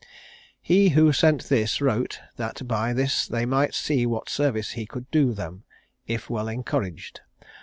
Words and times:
"He 0.59 0.89
who 0.97 1.13
sent 1.13 1.43
this 1.47 1.79
wrote, 1.79 2.21
that 2.35 2.67
by 2.67 2.91
this 2.91 3.27
they 3.27 3.45
might 3.45 3.75
see 3.75 4.07
what 4.07 4.29
service 4.29 4.71
he 4.71 4.87
could 4.87 5.05
do 5.11 5.31
them, 5.31 5.63
if 6.07 6.27
well 6.27 6.47
encouraged. 6.47 7.21